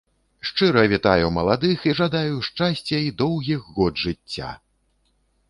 [0.51, 4.51] Шчыра вітаю маладых і жадаю шчасця і доўгіх год жыцця!